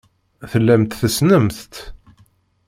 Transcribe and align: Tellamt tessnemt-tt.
Tellamt 0.51 0.93
tessnemt-tt. 0.99 1.75